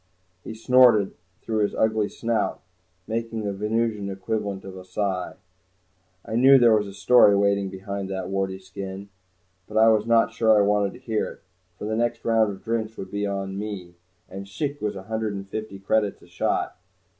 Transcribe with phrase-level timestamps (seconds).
[0.43, 1.13] He snorted
[1.43, 2.61] through his ugly snout,
[3.05, 5.35] making the Venusian equivalent of a sigh.
[6.25, 9.09] I knew there was a story waiting behind that warty skin,
[9.67, 11.41] but I was not sure I wanted to hear it.
[11.77, 13.93] For the next round of drinks would be on me,
[14.27, 16.77] and shchikh was a hundred and fifty credits a shot.